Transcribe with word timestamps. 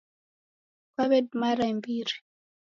Kwaw'edimara 0.93 1.65
imbiri 1.73 2.15